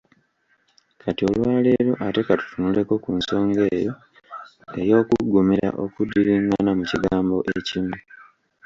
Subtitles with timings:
[1.01, 3.93] Kati olwaleero ate ka tutunuleko ku nsonga eyo
[4.81, 7.95] ey’okuggumira okuddiringana mu kigambo ekimu.